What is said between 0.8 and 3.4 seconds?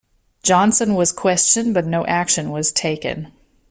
was questioned, but no action was taken.